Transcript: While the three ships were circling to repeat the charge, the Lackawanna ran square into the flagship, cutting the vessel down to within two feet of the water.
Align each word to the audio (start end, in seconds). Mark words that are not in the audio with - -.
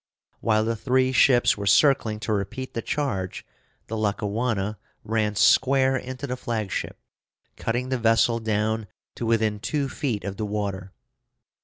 While 0.39 0.65
the 0.65 0.75
three 0.75 1.11
ships 1.11 1.57
were 1.57 1.67
circling 1.67 2.19
to 2.21 2.33
repeat 2.33 2.73
the 2.73 2.81
charge, 2.81 3.45
the 3.85 3.95
Lackawanna 3.95 4.79
ran 5.03 5.35
square 5.35 5.95
into 5.95 6.25
the 6.25 6.35
flagship, 6.35 6.97
cutting 7.55 7.89
the 7.89 7.99
vessel 7.99 8.39
down 8.39 8.87
to 9.13 9.27
within 9.27 9.59
two 9.59 9.89
feet 9.89 10.23
of 10.23 10.37
the 10.37 10.45
water. 10.47 10.91